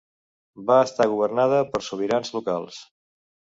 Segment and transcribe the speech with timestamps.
[0.69, 2.83] Va estar governada per sobirans locals.